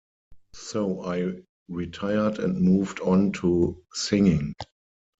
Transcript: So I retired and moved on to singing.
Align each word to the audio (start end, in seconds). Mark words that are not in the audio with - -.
So 0.55 1.03
I 1.05 1.43
retired 1.67 2.39
and 2.39 2.59
moved 2.59 3.01
on 3.01 3.33
to 3.33 3.79
singing. 3.93 4.55